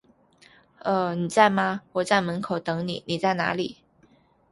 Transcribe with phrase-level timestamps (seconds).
[0.79, 1.13] 呃…
[1.13, 3.77] 你在吗，我在门口等你，你在哪里？